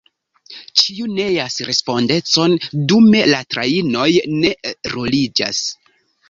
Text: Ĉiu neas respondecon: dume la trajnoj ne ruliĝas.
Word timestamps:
Ĉiu 0.83 1.09
neas 1.17 1.57
respondecon: 1.67 2.55
dume 2.93 3.21
la 3.35 3.43
trajnoj 3.57 4.09
ne 4.39 4.53
ruliĝas. 4.95 5.63